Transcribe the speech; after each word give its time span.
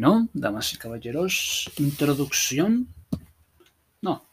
Bueno, 0.00 0.28
damas 0.32 0.72
y 0.74 0.76
caballeros, 0.76 1.72
introducción. 1.78 2.86
No, 4.00 4.24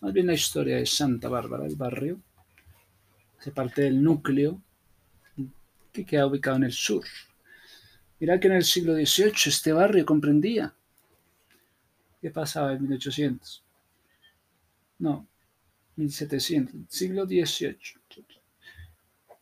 más 0.00 0.14
bien 0.14 0.28
la 0.28 0.32
historia 0.32 0.76
de 0.76 0.86
Santa 0.86 1.28
Bárbara, 1.28 1.66
el 1.66 1.76
barrio. 1.76 2.18
Hace 3.38 3.50
parte 3.50 3.82
del 3.82 4.02
núcleo 4.02 4.62
que 5.92 6.06
queda 6.06 6.26
ubicado 6.26 6.56
en 6.56 6.64
el 6.64 6.72
sur. 6.72 7.04
Mirá 8.18 8.40
que 8.40 8.48
en 8.48 8.54
el 8.54 8.64
siglo 8.64 8.94
XVIII 8.94 9.34
este 9.44 9.74
barrio 9.74 10.06
comprendía. 10.06 10.72
¿Qué 12.22 12.30
pasaba 12.30 12.72
en 12.72 12.80
1800? 12.80 13.62
No, 15.00 15.26
1700, 15.96 16.86
siglo 16.88 17.26
XVIII. 17.26 17.76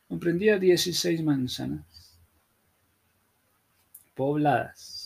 Comprendía 0.08 0.58
16 0.58 1.22
manzanas 1.22 2.18
pobladas. 4.16 4.97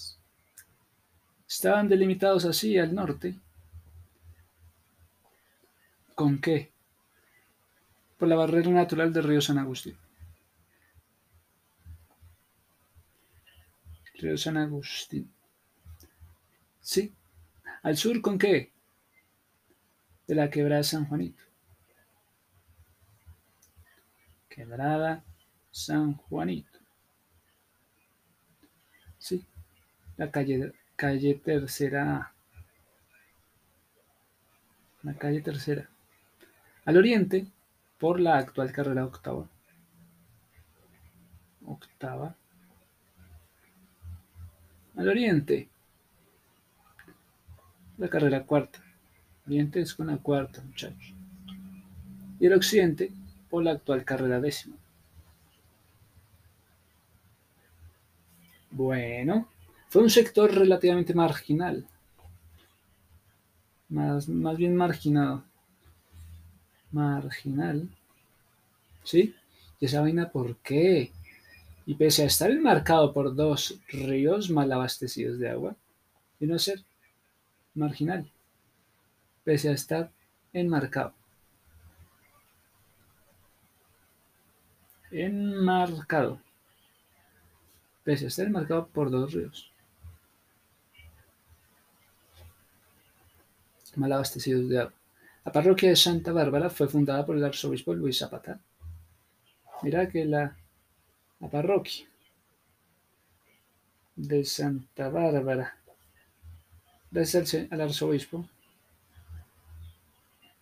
Estaban 1.52 1.86
delimitados 1.86 2.46
así 2.46 2.78
al 2.78 2.94
norte. 2.94 3.38
¿Con 6.14 6.40
qué? 6.40 6.72
Por 8.18 8.26
la 8.28 8.36
barrera 8.36 8.70
natural 8.70 9.12
del 9.12 9.24
río 9.24 9.42
San 9.42 9.58
Agustín. 9.58 9.94
Río 14.14 14.38
San 14.38 14.56
Agustín. 14.56 15.30
Sí. 16.80 17.12
¿Al 17.82 17.98
sur 17.98 18.22
con 18.22 18.38
qué? 18.38 18.72
De 20.26 20.34
la 20.34 20.48
quebrada 20.48 20.82
San 20.82 21.04
Juanito. 21.04 21.42
Quebrada 24.48 25.22
San 25.70 26.14
Juanito. 26.14 26.78
Sí. 29.18 29.46
La 30.16 30.30
calle, 30.30 30.72
calle 30.96 31.34
tercera. 31.34 32.32
La 35.02 35.14
calle 35.14 35.40
tercera. 35.40 35.88
Al 36.84 36.96
oriente, 36.96 37.46
por 37.98 38.20
la 38.20 38.38
actual 38.38 38.72
carrera 38.72 39.04
octava. 39.04 39.48
Octava. 41.64 42.34
Al 44.96 45.08
oriente, 45.08 45.68
la 47.98 48.08
carrera 48.08 48.44
cuarta. 48.44 48.80
Oriente 49.46 49.80
es 49.80 49.94
con 49.94 50.08
la 50.08 50.18
cuarta, 50.18 50.62
muchachos. 50.62 51.14
Y 52.38 52.46
el 52.46 52.52
occidente, 52.52 53.12
por 53.48 53.62
la 53.64 53.72
actual 53.72 54.04
carrera 54.04 54.40
décima. 54.40 54.76
Bueno, 58.70 59.48
fue 59.92 60.00
un 60.00 60.08
sector 60.08 60.50
relativamente 60.50 61.12
marginal. 61.12 61.86
Más, 63.90 64.26
más 64.26 64.56
bien 64.56 64.74
marginado. 64.74 65.44
Marginal. 66.92 67.90
¿Sí? 69.04 69.34
¿Y 69.78 69.84
esa 69.84 70.00
vaina 70.00 70.30
por 70.30 70.56
qué? 70.56 71.12
Y 71.84 71.94
pese 71.96 72.22
a 72.22 72.26
estar 72.26 72.50
enmarcado 72.50 73.12
por 73.12 73.34
dos 73.34 73.80
ríos 73.88 74.48
mal 74.48 74.72
abastecidos 74.72 75.38
de 75.38 75.50
agua, 75.50 75.76
y 76.40 76.46
no 76.46 76.58
ser 76.58 76.82
marginal, 77.74 78.32
pese 79.44 79.68
a 79.68 79.72
estar 79.72 80.10
enmarcado. 80.54 81.12
Enmarcado. 85.10 86.40
Pese 88.04 88.24
a 88.24 88.28
estar 88.28 88.46
enmarcado 88.46 88.86
por 88.86 89.10
dos 89.10 89.34
ríos. 89.34 89.71
Mal 93.96 94.12
abastecidos 94.12 94.68
de 94.68 94.78
agua. 94.80 94.92
La 95.44 95.52
parroquia 95.52 95.90
de 95.90 95.96
Santa 95.96 96.32
Bárbara 96.32 96.70
fue 96.70 96.88
fundada 96.88 97.26
por 97.26 97.36
el 97.36 97.44
arzobispo 97.44 97.94
Luis 97.94 98.18
Zapata. 98.18 98.60
Mira 99.82 100.08
que 100.08 100.24
la, 100.24 100.56
parroquia 101.50 102.06
de 104.14 104.44
Santa 104.44 105.08
Bárbara, 105.08 105.76
gracias 107.10 107.54
al, 107.54 107.68
al 107.70 107.80
arzobispo, 107.80 108.48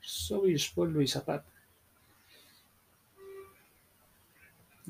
arzobispo 0.01 0.87
Luis 0.87 1.13
Zapata. 1.13 1.45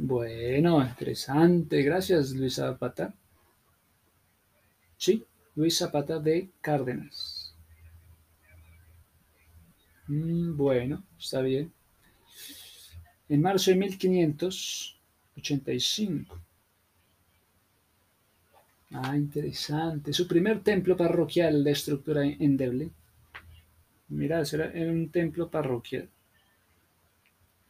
Bueno, 0.03 0.83
interesante. 0.83 1.83
Gracias, 1.83 2.31
Luis 2.33 2.55
Zapata. 2.55 3.13
Sí, 4.97 5.27
Luis 5.57 5.77
Zapata 5.77 6.19
de 6.19 6.49
Cárdenas. 6.63 7.40
Mm, 10.11 10.57
bueno, 10.57 11.03
está 11.19 11.41
bien. 11.41 11.73
En 13.29 13.41
marzo 13.41 13.71
de 13.71 13.77
1585. 13.77 16.41
Ah, 18.93 19.17
interesante. 19.17 20.13
Su 20.13 20.27
primer 20.27 20.65
templo 20.65 20.97
parroquial 20.97 21.63
de 21.63 21.71
estructura 21.71 22.27
endeble. 22.27 22.91
Mira, 24.09 24.43
era 24.43 24.91
un 24.91 25.11
templo 25.11 25.49
parroquial. 25.49 26.09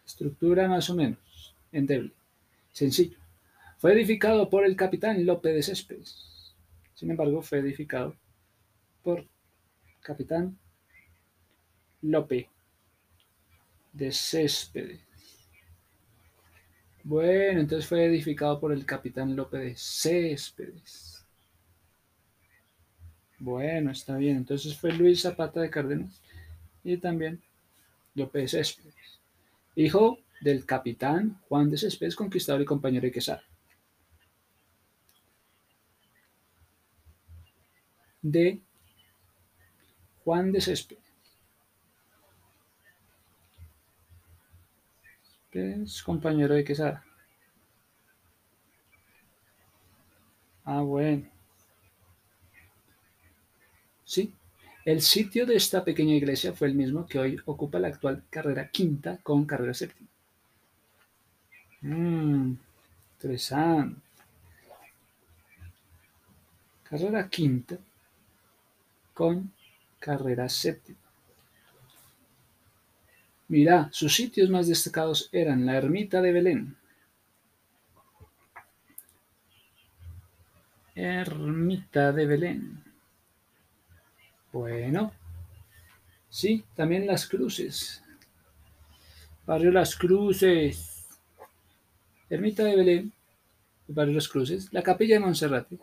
Estructura 0.07 0.67
más 0.67 0.89
o 0.89 0.95
menos 0.95 1.55
endeble. 1.73 2.13
Sencillo. 2.73 3.19
Fue 3.77 3.93
edificado 3.93 4.49
por 4.49 4.65
el 4.65 4.77
capitán 4.77 5.27
Lope 5.27 5.51
de 5.51 5.63
Céspedes. 5.63 6.55
Sin 6.95 7.11
embargo, 7.11 7.43
fue 7.43 7.59
edificado 7.59 8.17
por 9.03 9.27
capitán 10.01 10.57
Lope 12.03 12.49
de 13.93 14.13
Céspedes. 14.13 15.01
Bueno, 17.03 17.61
entonces 17.61 17.89
fue 17.89 18.05
edificado 18.05 18.61
por 18.61 18.73
el 18.73 18.85
capitán 18.85 19.35
Lope 19.35 19.59
de 19.59 19.77
Céspedes. 19.77 21.25
Bueno, 23.39 23.91
está 23.91 24.17
bien. 24.17 24.37
Entonces 24.37 24.77
fue 24.77 24.93
Luis 24.93 25.23
Zapata 25.23 25.61
de 25.61 25.71
Cárdenas 25.71 26.21
y 26.85 26.99
también 26.99 27.43
Lope 28.15 28.41
de 28.41 28.49
Céspedes. 28.49 28.95
Hijo 29.75 30.19
del 30.41 30.67
capitán 30.67 31.41
Juan 31.49 31.71
de 31.71 31.79
Céspedes, 31.79 32.17
conquistador 32.17 32.63
y 32.63 32.67
compañero 32.67 33.07
de 33.07 33.13
Quesada. 33.13 33.43
De 38.23 38.61
Juan 40.23 40.53
de 40.53 40.61
Céspedes. 40.61 41.10
Es 45.53 46.03
compañero 46.03 46.55
de 46.55 46.65
Quesada. 46.65 47.05
Ah, 50.65 50.81
bueno. 50.83 51.27
Sí, 54.05 54.35
el 54.85 55.01
sitio 55.01 55.47
de 55.47 55.57
esta 55.57 55.83
pequeña 55.83 56.15
iglesia 56.15 56.53
fue 56.53 56.69
el 56.69 56.75
mismo 56.75 57.07
que 57.07 57.19
hoy 57.19 57.41
ocupa 57.47 57.79
la 57.79 57.89
actual 57.89 58.25
carrera 58.29 58.69
quinta 58.69 59.17
con 59.23 59.47
carrera 59.47 59.73
séptima. 59.73 60.11
Mm, 61.83 62.57
interesante. 63.17 64.01
Carrera 66.85 67.27
quinta 67.31 67.79
con 69.15 69.53
carrera 70.01 70.49
séptima. 70.49 71.00
Mira, 73.51 73.89
sus 73.91 74.15
sitios 74.15 74.49
más 74.49 74.69
destacados 74.69 75.29
eran 75.33 75.67
la 75.67 75.77
ermita 75.77 76.23
de 76.23 76.31
Belén. 76.31 76.77
Ermita 80.95 82.13
de 82.13 82.27
Belén. 82.27 82.85
Bueno, 84.53 85.13
sí, 86.29 86.65
también 86.77 87.09
las 87.09 87.27
cruces. 87.27 88.05
Barrio 89.45 89.73
Las 89.73 89.97
Cruces. 89.97 91.09
Ermita 92.29 92.63
de 92.63 92.77
Belén. 92.77 93.13
Barrio 93.89 94.15
Las 94.15 94.29
Cruces. 94.29 94.73
La 94.73 94.85
capilla 94.85 95.17
de 95.17 95.21
Monserrate. 95.23 95.77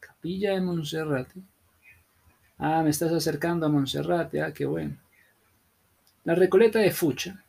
Capilla 0.00 0.54
de 0.54 0.62
Monserrate. 0.62 1.42
Ah, 2.56 2.82
me 2.82 2.88
estás 2.88 3.12
acercando 3.12 3.66
a 3.66 3.68
Monserrate. 3.68 4.40
Ah, 4.40 4.54
qué 4.54 4.64
bueno. 4.64 5.03
La 6.24 6.34
Recoleta 6.34 6.78
de 6.78 6.90
Fucha. 6.90 7.44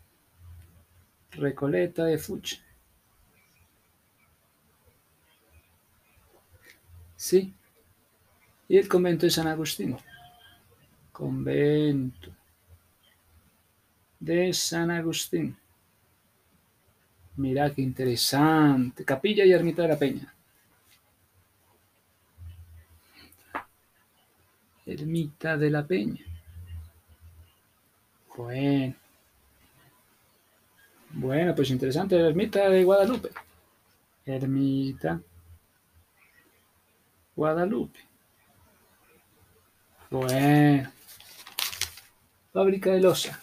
Recoleta 1.31 2.03
de 2.05 2.17
Fucha. 2.17 2.57
Sí. 7.15 7.53
Y 8.67 8.77
el 8.77 8.87
convento 8.87 9.25
de 9.25 9.31
San 9.31 9.47
Agustín. 9.47 9.95
Convento 11.11 12.31
de 14.19 14.51
San 14.53 14.91
Agustín. 14.91 15.55
Mirá 17.37 17.69
qué 17.73 17.81
interesante. 17.81 19.05
Capilla 19.05 19.45
y 19.45 19.53
ermita 19.53 19.83
de 19.83 19.87
la 19.87 19.99
Peña. 19.99 20.33
Ermita 24.85 25.55
de 25.57 25.69
la 25.69 25.87
Peña. 25.87 26.34
Bueno. 28.37 28.95
Bueno, 31.11 31.55
pues 31.55 31.69
interesante. 31.69 32.19
Ermita 32.19 32.69
de 32.69 32.83
Guadalupe. 32.83 33.29
Ermita. 34.25 35.21
Guadalupe. 37.35 37.99
Bueno. 40.09 40.91
Fábrica 42.51 42.91
de 42.91 43.01
losa. 43.01 43.41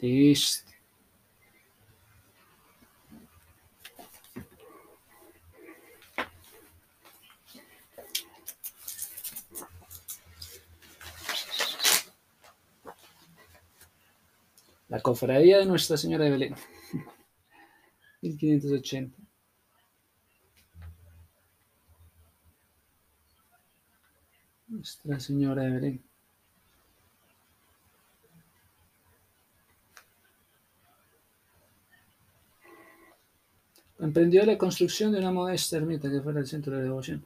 Listo. 0.00 0.68
La 14.88 14.96
cofradía 15.08 15.58
de 15.58 15.64
Nuestra 15.64 15.96
Señora 15.96 16.24
de 16.24 16.30
Belén. 16.32 16.54
1580. 18.20 19.16
Nuestra 24.68 25.18
Señora 25.18 25.62
de 25.62 25.70
Belén. 25.70 26.02
Emprendió 33.98 34.44
la 34.44 34.58
construcción 34.58 35.12
de 35.12 35.20
una 35.20 35.32
modesta 35.32 35.78
ermita 35.78 36.10
que 36.10 36.20
fuera 36.20 36.40
el 36.40 36.46
centro 36.46 36.76
de 36.76 36.82
devoción. 36.82 37.24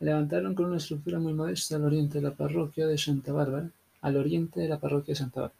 Levantaron 0.00 0.54
con 0.56 0.66
una 0.66 0.78
estructura 0.78 1.20
muy 1.20 1.32
modesta 1.32 1.76
al 1.76 1.84
oriente 1.84 2.18
de 2.18 2.24
la 2.24 2.34
parroquia 2.34 2.88
de 2.88 2.98
Santa 2.98 3.32
Bárbara, 3.32 3.70
al 4.00 4.16
oriente 4.16 4.58
de 4.60 4.68
la 4.68 4.80
parroquia 4.80 5.12
de 5.12 5.20
Santa 5.20 5.40
Bárbara. 5.42 5.59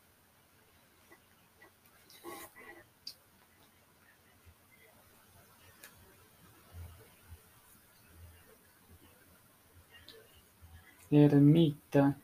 Ermita 11.11 12.17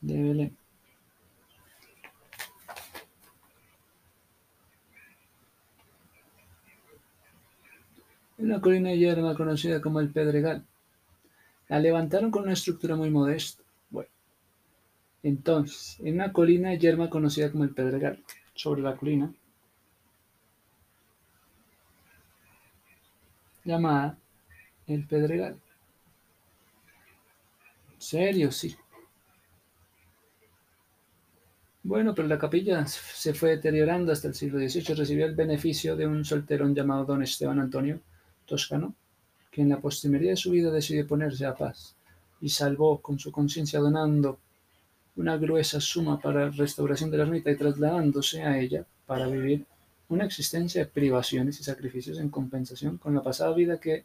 de 0.00 0.22
Belén. 0.22 0.56
Una 8.38 8.60
colina 8.60 8.94
yerma 8.94 9.34
conocida 9.34 9.82
como 9.82 10.00
el 10.00 10.10
Pedregal. 10.10 10.64
La 11.68 11.78
levantaron 11.80 12.30
con 12.30 12.44
una 12.44 12.54
estructura 12.54 12.96
muy 12.96 13.10
modesta. 13.10 13.62
Bueno, 13.90 14.10
entonces, 15.22 16.00
en 16.00 16.14
una 16.14 16.32
colina 16.32 16.74
yerma 16.74 17.10
conocida 17.10 17.50
como 17.50 17.64
el 17.64 17.74
Pedregal, 17.74 18.22
sobre 18.54 18.80
la 18.82 18.96
colina, 18.96 19.34
llamada 23.64 24.18
el 24.86 25.06
Pedregal 25.06 25.60
serio? 28.06 28.52
Sí. 28.52 28.76
Bueno, 31.82 32.14
pero 32.14 32.28
la 32.28 32.38
capilla 32.38 32.86
se 32.86 33.34
fue 33.34 33.50
deteriorando 33.50 34.12
hasta 34.12 34.28
el 34.28 34.34
siglo 34.34 34.58
XVIII. 34.58 34.94
Recibió 34.94 35.26
el 35.26 35.34
beneficio 35.34 35.96
de 35.96 36.06
un 36.06 36.24
solterón 36.24 36.74
llamado 36.74 37.04
don 37.04 37.22
Esteban 37.22 37.58
Antonio 37.58 38.00
Toscano, 38.44 38.94
que 39.50 39.62
en 39.62 39.70
la 39.70 39.80
postrimería 39.80 40.30
de 40.30 40.36
su 40.36 40.50
vida 40.50 40.70
decidió 40.70 41.06
ponerse 41.06 41.46
a 41.46 41.54
paz 41.54 41.96
y 42.40 42.48
salvó 42.48 43.00
con 43.00 43.18
su 43.18 43.32
conciencia 43.32 43.80
donando 43.80 44.38
una 45.16 45.36
gruesa 45.36 45.80
suma 45.80 46.20
para 46.20 46.44
la 46.46 46.50
restauración 46.50 47.10
de 47.10 47.16
la 47.16 47.24
ermita 47.24 47.50
y 47.50 47.56
trasladándose 47.56 48.42
a 48.42 48.58
ella 48.58 48.84
para 49.06 49.26
vivir 49.26 49.64
una 50.08 50.26
existencia 50.26 50.84
de 50.84 50.90
privaciones 50.90 51.58
y 51.58 51.64
sacrificios 51.64 52.18
en 52.18 52.28
compensación 52.28 52.98
con 52.98 53.14
la 53.14 53.22
pasada 53.22 53.54
vida 53.54 53.80
que 53.80 54.04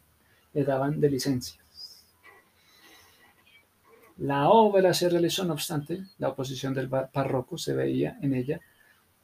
le 0.54 0.64
daban 0.64 1.00
de 1.00 1.10
licencia. 1.10 1.61
La 4.18 4.50
obra 4.50 4.92
se 4.92 5.08
realizó, 5.08 5.44
no 5.44 5.54
obstante, 5.54 6.04
la 6.18 6.28
oposición 6.28 6.74
del 6.74 6.88
párroco 6.88 7.56
se 7.56 7.72
veía 7.72 8.18
en 8.20 8.34
ella 8.34 8.60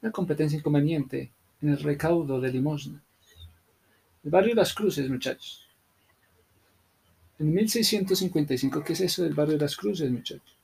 una 0.00 0.10
competencia 0.10 0.58
inconveniente 0.58 1.30
en 1.60 1.68
el 1.70 1.78
recaudo 1.78 2.40
de 2.40 2.50
limosna. 2.50 3.02
El 4.24 4.30
barrio 4.30 4.54
Las 4.54 4.72
Cruces, 4.72 5.10
muchachos. 5.10 5.66
En 7.38 7.52
1655, 7.52 8.82
¿qué 8.82 8.94
es 8.94 9.00
eso 9.00 9.24
del 9.24 9.34
barrio 9.34 9.58
Las 9.58 9.76
Cruces, 9.76 10.10
muchachos? 10.10 10.56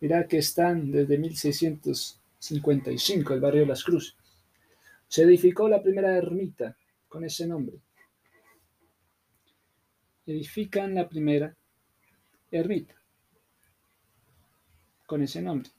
Mirá 0.00 0.26
que 0.26 0.38
están 0.38 0.90
desde 0.90 1.16
1655 1.16 3.34
el 3.34 3.40
barrio 3.40 3.66
Las 3.66 3.84
Cruces. 3.84 4.16
Se 5.08 5.22
edificó 5.22 5.68
la 5.68 5.82
primera 5.82 6.16
ermita 6.16 6.76
con 7.08 7.24
ese 7.24 7.46
nombre. 7.46 7.76
Edifican 10.26 10.94
la 10.94 11.08
primera 11.08 11.54
ermita 12.50 12.94
con 15.06 15.22
ese 15.22 15.42
nombre. 15.42 15.70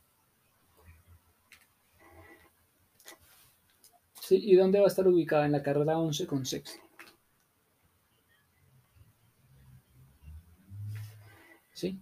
Sí, 4.22 4.40
¿y 4.42 4.56
dónde 4.56 4.80
va 4.80 4.86
a 4.86 4.88
estar 4.88 5.08
ubicada? 5.08 5.46
En 5.46 5.52
la 5.52 5.62
carrera 5.62 6.00
11 6.00 6.26
con 6.26 6.46
sexto. 6.46 6.80
¿Sí? 11.74 12.00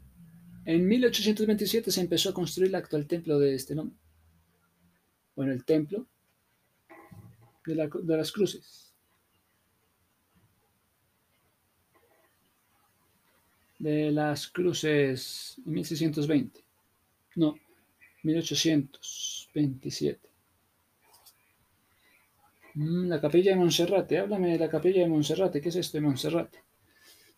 En 0.66 0.88
1827 0.88 1.92
se 1.92 2.00
empezó 2.00 2.30
a 2.30 2.34
construir 2.34 2.70
el 2.70 2.76
actual 2.76 3.08
templo 3.08 3.40
de 3.40 3.56
este 3.56 3.76
nombre. 3.76 3.98
Bueno, 5.36 5.52
el 5.52 5.66
templo 5.66 6.08
de, 7.66 7.90
de 8.04 8.18
las 8.18 8.32
cruces. 8.32 8.96
De 13.80 14.12
las 14.12 14.48
cruces 14.48 15.58
en 15.66 15.74
1620. 15.74 16.63
No, 17.36 17.56
1827. 18.24 20.30
Mm, 22.76 23.08
la 23.08 23.22
capilla 23.22 23.52
de 23.52 23.58
Monserrate. 23.58 24.20
Háblame 24.20 24.54
de 24.54 24.60
la 24.60 24.70
capilla 24.70 25.02
de 25.02 25.10
Monserrate. 25.10 25.62
¿Qué 25.62 25.70
es 25.70 25.76
esto 25.76 25.98
de 25.98 26.02
Monserrate? 26.02 26.64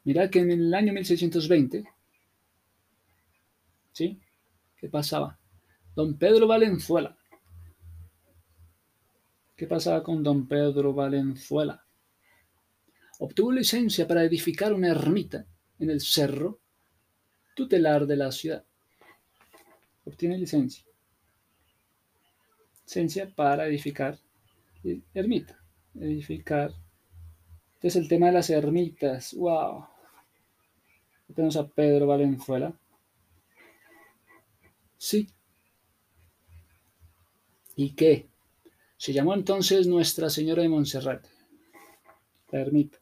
Mirad 0.04 0.30
que 0.30 0.40
en 0.40 0.52
el 0.52 0.74
año 0.74 0.94
1620, 0.94 1.84
¿sí? 3.92 4.20
¿Qué 4.78 4.90
pasaba? 4.90 5.40
Don 5.96 6.18
Pedro 6.18 6.48
Valenzuela. 6.48 7.18
¿Qué 9.56 9.68
pasaba 9.68 10.04
con 10.04 10.22
don 10.22 10.48
Pedro 10.48 10.94
Valenzuela? 10.94 11.84
Obtuvo 13.20 13.54
licencia 13.54 14.08
para 14.08 14.24
edificar 14.24 14.74
una 14.74 14.90
ermita 14.90 15.46
en 15.80 15.90
el 15.90 16.02
cerro 16.02 16.60
tutelar 17.56 18.06
de 18.06 18.18
la 18.18 18.32
ciudad 18.32 18.65
obtiene 20.06 20.38
licencia. 20.38 20.86
Licencia 22.86 23.30
para 23.36 23.66
edificar 23.66 24.20
ermita. 25.14 25.60
Edificar. 25.96 26.74
Entonces 27.76 28.02
el 28.02 28.08
tema 28.08 28.28
de 28.28 28.34
las 28.34 28.50
ermitas. 28.50 29.34
¡Wow! 29.34 29.86
Tenemos 31.34 31.58
a 31.58 31.68
Pedro 31.68 32.08
Valenzuela. 32.08 32.74
Sí. 34.98 35.30
¿Y 37.76 37.92
qué? 37.92 38.28
Se 38.98 39.12
llamó 39.14 39.34
entonces 39.34 39.88
Nuestra 39.88 40.30
Señora 40.30 40.62
de 40.62 40.70
Montserrat. 40.70 41.26
La 42.52 42.62
ermita. 42.62 42.98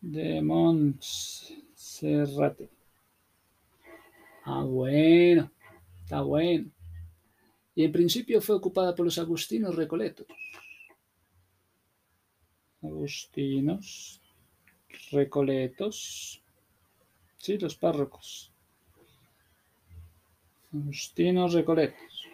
De 0.00 0.42
Montserrat. 0.42 1.65
Cerrate. 1.98 2.68
Ah, 4.44 4.64
bueno, 4.64 5.50
está 6.02 6.20
bueno. 6.20 6.70
Y 7.74 7.84
en 7.84 7.92
principio 7.92 8.42
fue 8.42 8.56
ocupada 8.56 8.94
por 8.94 9.06
los 9.06 9.18
agustinos 9.18 9.74
recoletos. 9.74 10.26
Agustinos 12.82 14.20
recoletos. 15.10 16.42
Sí, 17.38 17.56
los 17.56 17.76
párrocos. 17.76 18.52
Agustinos 20.74 21.54
recoletos. 21.54 22.28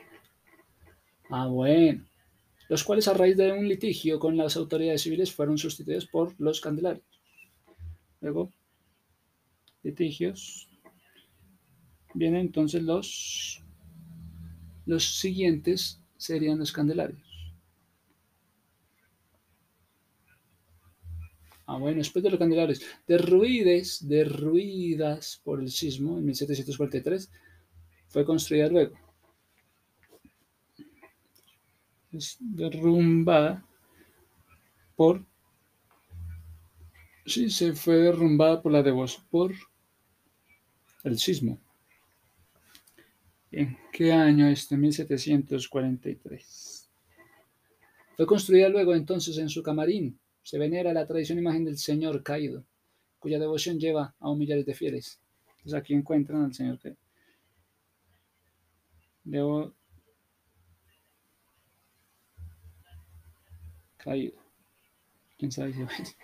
Ah, 1.30 1.46
bueno. 1.46 2.04
Los 2.68 2.82
cuales 2.82 3.06
a 3.06 3.14
raíz 3.14 3.36
de 3.36 3.52
un 3.52 3.68
litigio 3.68 4.18
con 4.18 4.36
las 4.36 4.56
autoridades 4.56 5.02
civiles 5.02 5.32
fueron 5.32 5.56
sustituidos 5.56 6.06
por 6.06 6.34
los 6.40 6.60
candelarios. 6.60 7.06
Luego 8.20 8.50
litigios, 9.82 10.68
vienen 12.14 12.42
entonces 12.42 12.82
los, 12.82 13.62
los 14.86 15.16
siguientes 15.16 16.00
serían 16.16 16.58
los 16.58 16.72
Candelarios. 16.72 17.32
Ah, 21.66 21.78
bueno, 21.78 21.98
después 21.98 22.22
de 22.22 22.30
los 22.30 22.38
Candelarios, 22.38 22.82
derruides, 23.06 24.06
derruidas 24.06 25.40
por 25.42 25.60
el 25.60 25.70
sismo 25.70 26.18
en 26.18 26.26
1743, 26.26 27.30
fue 28.08 28.24
construida 28.24 28.68
luego. 28.68 28.94
Es 32.12 32.36
derrumbada 32.40 33.64
por... 34.96 35.24
Sí, 37.24 37.48
se 37.48 37.72
fue 37.72 37.96
derrumbada 37.96 38.60
por 38.60 38.72
la 38.72 38.82
devoción, 38.82 39.24
por 39.30 39.54
el 41.02 41.18
sismo. 41.18 41.60
¿En 43.50 43.76
qué 43.92 44.12
año 44.12 44.46
este? 44.48 44.76
1743. 44.76 46.90
Fue 48.16 48.26
construida 48.26 48.68
luego 48.68 48.94
entonces 48.94 49.38
en 49.38 49.48
su 49.48 49.62
camarín. 49.62 50.18
Se 50.42 50.58
venera 50.58 50.92
la 50.92 51.06
tradición 51.06 51.38
imagen 51.38 51.64
del 51.64 51.78
Señor 51.78 52.22
caído, 52.22 52.64
cuya 53.18 53.38
devoción 53.38 53.78
lleva 53.78 54.14
a 54.18 54.30
un 54.30 54.38
millares 54.38 54.66
de 54.66 54.74
fieles. 54.74 55.20
Entonces 55.58 55.74
aquí 55.74 55.94
encuentran 55.94 56.44
al 56.44 56.54
Señor 56.54 56.78
caído. 56.78 56.98
Debo... 59.24 59.72
caído. 63.98 64.42
¿Quién 65.38 65.52
sabe 65.52 65.72
si 65.72 65.84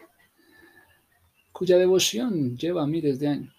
Cuya 1.53 1.79
devoción 1.79 2.57
lleva 2.57 2.87
miles 2.87 3.19
de 3.19 3.29
años. 3.29 3.58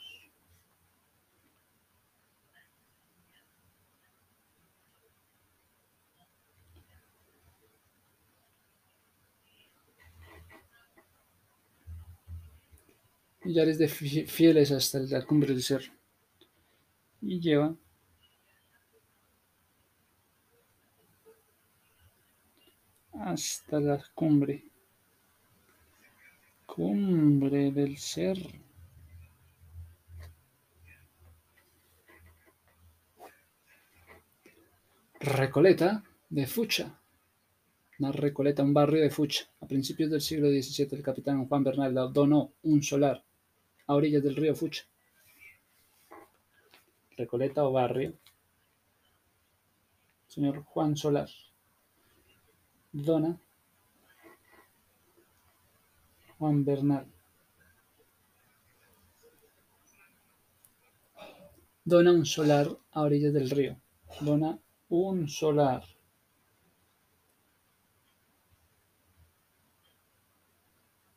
Millares 13.49 13.79
de 13.79 13.87
fieles 13.87 14.71
hasta 14.71 14.99
la 14.99 15.25
cumbre 15.25 15.49
del 15.53 15.63
cerro. 15.63 15.91
Y 17.19 17.39
lleva 17.39 17.75
hasta 23.11 23.79
la 23.79 23.97
cumbre. 24.13 24.65
Cumbre 26.67 27.71
del 27.71 27.97
cerro. 27.97 28.51
Recoleta 35.19 36.03
de 36.29 36.45
Fucha. 36.45 37.01
Una 37.97 38.11
Recoleta, 38.11 38.61
un 38.61 38.75
barrio 38.75 39.01
de 39.01 39.09
Fucha. 39.09 39.49
A 39.59 39.65
principios 39.65 40.11
del 40.11 40.21
siglo 40.21 40.49
XVII, 40.49 40.89
el 40.91 41.03
capitán 41.03 41.47
Juan 41.47 41.63
Bernal 41.63 42.13
donó 42.13 42.53
un 42.61 42.83
solar 42.83 43.25
a 43.89 43.95
orillas 43.95 44.21
del 44.21 44.35
río 44.35 44.55
Fucha. 44.55 44.83
Recoleta 47.17 47.65
o 47.65 47.71
barrio. 47.71 48.13
Señor 50.27 50.63
Juan 50.63 50.95
Solar. 50.95 51.27
Dona. 52.91 53.41
Juan 56.37 56.63
Bernal. 56.63 57.07
Dona 61.83 62.11
un 62.11 62.27
solar 62.27 62.67
a 62.91 63.01
orillas 63.01 63.33
del 63.33 63.49
río. 63.49 63.75
Dona 64.21 64.59
un 64.89 65.27
solar. 65.27 65.83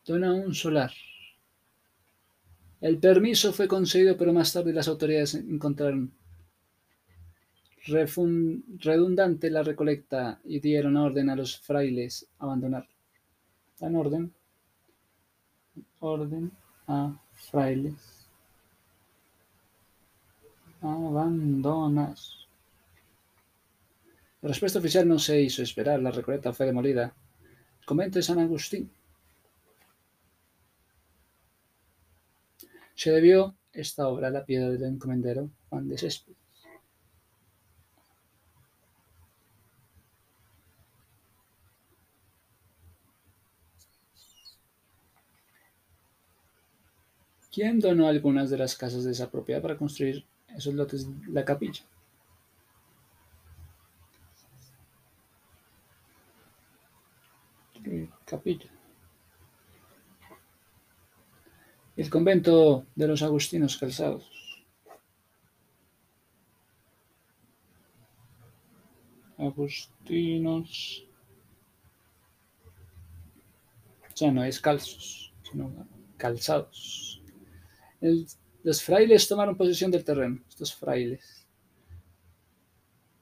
Dona 0.06 0.32
un 0.32 0.54
solar. 0.54 0.92
El 2.82 2.98
permiso 2.98 3.52
fue 3.52 3.68
concedido, 3.68 4.16
pero 4.16 4.32
más 4.32 4.52
tarde 4.52 4.72
las 4.72 4.88
autoridades 4.88 5.36
encontraron 5.36 6.12
redundante 7.86 9.50
la 9.50 9.62
recolecta 9.62 10.40
y 10.44 10.58
dieron 10.58 10.96
orden 10.96 11.30
a 11.30 11.36
los 11.36 11.58
frailes 11.60 12.26
abandonar. 12.40 12.88
Dan 13.78 13.94
orden. 13.94 14.34
Orden 16.00 16.50
a 16.88 17.22
frailes. 17.30 18.28
Abandonar. 20.80 22.16
La 24.40 24.48
respuesta 24.48 24.80
oficial 24.80 25.06
no 25.06 25.20
se 25.20 25.40
hizo 25.40 25.62
esperar. 25.62 26.02
La 26.02 26.10
recolecta 26.10 26.52
fue 26.52 26.66
demolida. 26.66 27.14
El 27.78 27.86
convento 27.86 28.18
de 28.18 28.24
San 28.24 28.40
Agustín 28.40 28.90
Se 32.94 33.10
debió 33.10 33.54
esta 33.72 34.08
obra 34.08 34.28
a 34.28 34.30
la 34.30 34.44
piedra 34.44 34.70
del 34.70 34.84
encomendero 34.84 35.50
Juan 35.68 35.88
de 35.88 35.98
Céspedes. 35.98 36.36
¿Quién 47.52 47.80
donó 47.80 48.08
algunas 48.08 48.48
de 48.48 48.56
las 48.56 48.74
casas 48.76 49.04
de 49.04 49.12
esa 49.12 49.30
propiedad 49.30 49.60
para 49.60 49.76
construir 49.76 50.24
esos 50.56 50.72
lotes 50.72 51.06
de 51.06 51.32
la 51.32 51.44
capilla? 51.44 51.82
Capilla. 58.24 58.70
El 61.94 62.08
convento 62.08 62.86
de 62.94 63.06
los 63.06 63.22
agustinos 63.22 63.76
calzados. 63.76 64.64
Agustinos. 69.36 71.06
Ya 74.16 74.32
no 74.32 74.44
es 74.44 74.60
calzos, 74.60 75.34
sino 75.42 75.86
calzados. 76.16 77.22
los 78.62 78.82
frailes 78.82 79.28
tomaron 79.28 79.56
posesión 79.56 79.90
del 79.90 80.04
terreno, 80.04 80.40
estos 80.48 80.74
frailes, 80.74 81.46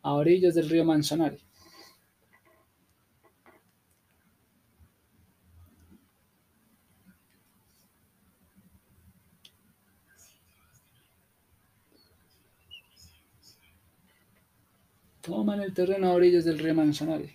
a 0.02 0.12
orillas 0.12 0.54
del 0.54 0.68
río 0.68 0.84
Manzanares. 0.84 1.49
Toman 15.30 15.60
el 15.62 15.72
terreno 15.72 16.08
a 16.08 16.12
orillas 16.14 16.44
del 16.44 16.58
río 16.58 16.74
Manzanares. 16.74 17.30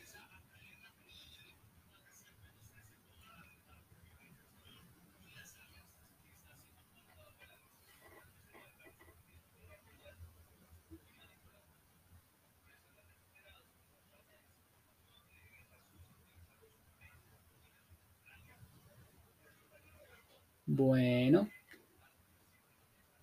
Bueno, 20.67 21.47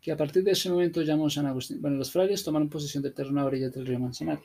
que 0.03 0.13
a 0.13 0.17
partir 0.17 0.43
de 0.45 0.51
ese 0.51 0.69
momento 0.71 1.01
llamó 1.03 1.31
San 1.31 1.47
Agustín. 1.47 1.81
Bueno, 1.81 1.97
los 1.97 2.11
frailes 2.11 2.45
tomaron 2.45 2.69
posesión 2.69 3.03
del 3.03 3.15
terreno 3.15 3.41
a 3.41 3.45
orillas 3.47 3.73
del 3.73 3.87
río 3.87 3.99
Manzanares. 4.01 4.45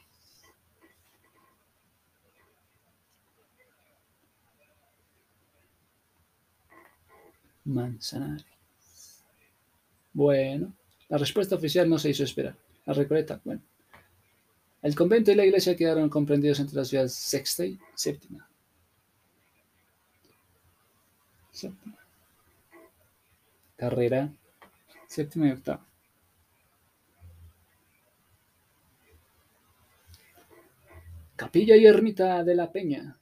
Manzanares. 7.78 8.46
Bueno, 10.14 10.74
la 11.10 11.18
respuesta 11.18 11.56
oficial 11.56 11.88
no 11.88 12.00
se 12.00 12.10
hizo 12.10 12.24
esperar. 12.24 12.56
La 12.86 12.94
Recoleta, 12.94 13.40
bueno. 13.44 13.62
El 14.82 14.96
convento 14.96 15.32
y 15.32 15.36
la 15.36 15.46
iglesia 15.46 15.76
quedaron 15.76 16.10
comprendidos 16.10 16.60
entre 16.60 16.76
las 16.76 16.88
ciudades 16.88 17.14
sexta 17.14 17.66
y 17.66 17.80
séptima. 17.94 18.50
Séptima. 21.52 21.98
Carrera, 23.76 24.32
séptima 25.08 25.48
y 25.48 25.52
octava. 25.52 25.86
Capilla 31.36 31.76
y 31.76 31.86
ermita 31.86 32.44
de 32.44 32.56
la 32.56 32.72
Peña. 32.72 33.16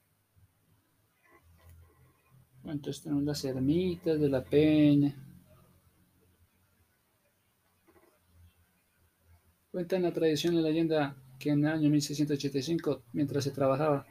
Entonces 2.68 3.04
tenemos 3.04 3.24
las 3.24 3.44
ermitas 3.46 4.20
de 4.20 4.30
la 4.30 4.44
peña. 4.44 5.16
Cuentan 9.72 10.04
la 10.04 10.14
tradición 10.14 10.54
y 10.54 10.62
la 10.62 10.70
leyenda 10.70 11.16
que 11.38 11.50
en 11.50 11.66
el 11.66 11.72
año 11.72 11.90
1685, 11.90 13.04
mientras 13.14 13.44
se 13.44 13.52
trabajaba 13.52 14.06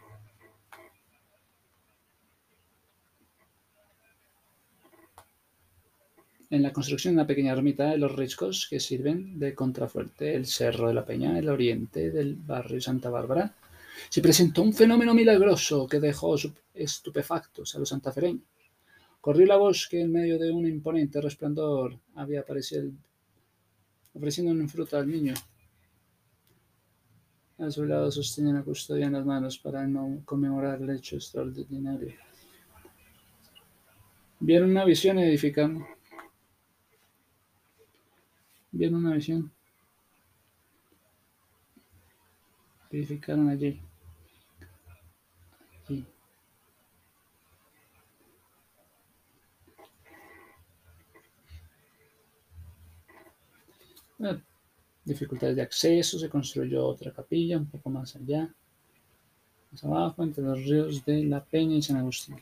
en 6.50 6.62
la 6.62 6.72
construcción 6.72 7.14
de 7.14 7.20
una 7.20 7.26
pequeña 7.26 7.52
ermita 7.52 7.90
de 7.90 7.98
los 7.98 8.14
riscos 8.14 8.68
que 8.70 8.78
sirven 8.78 9.38
de 9.38 9.54
contrafuerte, 9.54 10.34
el 10.36 10.46
Cerro 10.46 10.88
de 10.88 10.94
la 10.94 11.04
Peña, 11.04 11.38
el 11.38 11.48
oriente 11.48 12.10
del 12.10 12.36
barrio 12.36 12.80
Santa 12.80 13.10
Bárbara, 13.10 13.54
se 14.08 14.20
presentó 14.20 14.62
un 14.62 14.72
fenómeno 14.72 15.14
milagroso 15.14 15.86
que 15.86 16.00
dejó 16.00 16.36
estupefactos 16.72 17.74
a 17.74 17.78
los 17.78 17.88
santafereños. 17.88 18.44
Corrió 19.20 19.46
la 19.46 19.56
voz 19.56 19.88
que 19.88 20.00
en 20.00 20.12
medio 20.12 20.38
de 20.38 20.50
un 20.50 20.66
imponente 20.66 21.20
resplandor 21.20 21.98
había 22.14 22.40
aparecido 22.40 22.90
ofreciendo 24.12 24.52
un 24.52 24.68
fruto 24.68 24.96
al 24.96 25.08
niño. 25.08 25.34
A 27.58 27.70
su 27.70 27.84
lado 27.84 28.10
sostenía 28.10 28.52
la 28.52 28.62
custodia 28.62 29.06
en 29.06 29.12
las 29.12 29.24
manos 29.24 29.58
para 29.58 29.86
no 29.86 30.22
conmemorar 30.24 30.82
el 30.82 30.90
hecho 30.90 31.16
extraordinario. 31.16 32.14
Vieron 34.40 34.70
una 34.70 34.84
visión 34.84 35.18
edificando. 35.18 35.86
Vieron 38.72 39.06
una 39.06 39.14
visión. 39.14 39.50
Edificaron 42.90 43.48
allí. 43.48 43.68
allí. 43.68 43.93
Dificultades 55.04 55.56
de 55.56 55.62
acceso, 55.62 56.18
se 56.18 56.28
construyó 56.28 56.86
otra 56.86 57.12
capilla 57.12 57.58
un 57.58 57.66
poco 57.66 57.90
más 57.90 58.16
allá, 58.16 58.52
más 59.70 59.84
abajo, 59.84 60.22
entre 60.22 60.44
los 60.44 60.64
ríos 60.64 61.04
de 61.04 61.24
La 61.24 61.44
Peña 61.44 61.76
y 61.76 61.82
San 61.82 61.96
Agustín. 61.96 62.36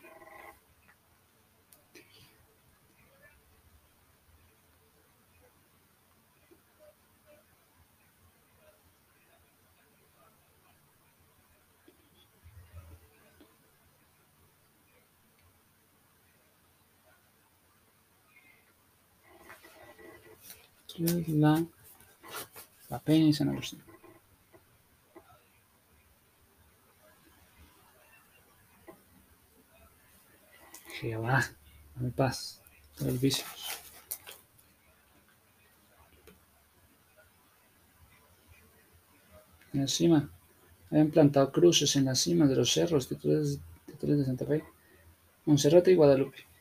La, 20.98 21.64
la 22.90 22.98
Peña 22.98 23.26
y 23.26 23.32
San 23.32 23.48
Agustín. 23.48 23.82
Jehová, 31.00 31.42
dame 31.96 32.10
paz, 32.10 32.60
los 33.00 33.20
vicios. 33.20 33.48
En 39.72 39.80
la 39.80 39.88
cima, 39.88 40.30
habían 40.90 41.10
plantado 41.10 41.50
cruces 41.50 41.96
en 41.96 42.04
la 42.04 42.14
cima 42.14 42.46
de 42.46 42.54
los 42.54 42.70
cerros 42.70 43.08
titulares 43.08 43.58
de 44.00 44.24
Santa 44.24 44.44
Fe, 44.44 44.62
Monserrate 45.46 45.90
y 45.90 45.94
Guadalupe. 45.94 46.51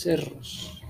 Cerros, 0.00 0.82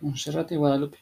Monserrate 0.00 0.54
y 0.54 0.58
Guadalupe. 0.58 0.98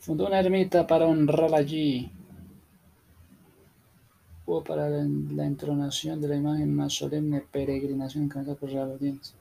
Fundó 0.00 0.26
una 0.26 0.40
ermita 0.40 0.86
para 0.86 1.06
honrar 1.06 1.54
allí 1.54 2.10
para 4.60 4.88
la, 4.88 5.46
entronación 5.46 6.20
de 6.20 6.28
la 6.28 6.36
imagen 6.36 6.74
más 6.74 6.92
solemne 6.92 7.40
peregrinación 7.40 8.24
encabezada 8.24 8.56
por 8.56 8.70
Real 8.70 8.90
Audiencia. 8.92 9.34